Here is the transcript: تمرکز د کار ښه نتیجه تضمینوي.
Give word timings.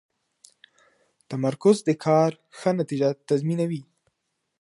تمرکز 1.29 1.77
د 1.87 1.89
کار 2.05 2.31
ښه 2.57 2.71
نتیجه 2.79 3.09
تضمینوي. 3.27 3.81